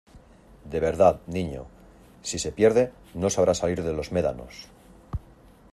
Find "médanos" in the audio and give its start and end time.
4.11-4.67